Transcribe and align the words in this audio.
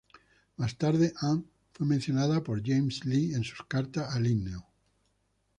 Más 0.57 0.79
tarde, 0.79 1.13
Anne 1.21 1.43
fue 1.73 1.85
mencionada 1.85 2.43
por 2.43 2.63
James 2.67 3.05
Lee 3.05 3.35
en 3.35 3.43
sus 3.43 3.61
cartas 3.67 4.15
a 4.15 4.19
Linneo. 4.19 4.65